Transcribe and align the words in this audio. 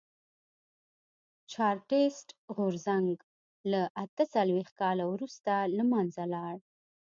چارټېست 1.51 2.27
غورځنګ 2.55 3.13
له 3.71 3.81
اته 4.03 4.23
څلوېښت 4.33 4.73
کال 4.81 4.97
وروسته 5.13 5.53
له 5.77 5.83
منځه 5.91 6.23
لاړ. 6.33 6.55